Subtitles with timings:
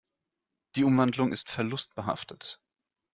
[0.75, 2.59] Die Umwandlung ist verlustbehaftet.